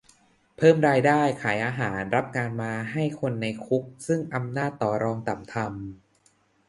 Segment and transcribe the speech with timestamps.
[0.57, 5.69] เพิ่มรายได้ ขายอาหาร รับงานมาให้คนในคุกซึ่งอำนาจต่อรองต่ำทำ